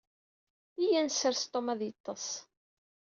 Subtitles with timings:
[0.81, 2.27] Yya ad nessers Tum ad yeṭṭes.